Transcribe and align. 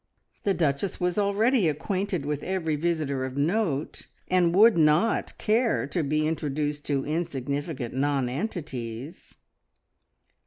The 0.45 0.55
Duchess 0.55 0.99
was 0.99 1.19
already 1.19 1.67
acquainted 1.69 2.25
with 2.25 2.41
every 2.41 2.75
visitor 2.75 3.23
of 3.23 3.37
note, 3.37 4.07
and 4.29 4.51
would 4.55 4.75
not 4.75 5.37
care 5.37 5.85
to 5.89 6.01
be 6.01 6.25
introduced 6.27 6.85
to 6.87 7.05
insignificant 7.05 7.93
nonentities. 7.93 9.35